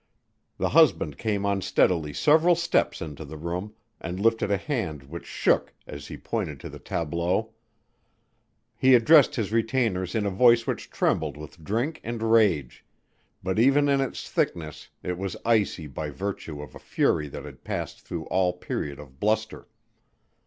[0.57, 5.75] The husband came unsteadily several steps into the room, and lifted a hand which shook
[5.85, 7.53] as he pointed to the tableau.
[8.75, 12.83] He addressed his retainers in a voice which trembled with drink and rage,
[13.43, 17.63] but even in its thickness it was icy by virtue of a fury that had
[17.63, 19.67] passed through all period of bluster.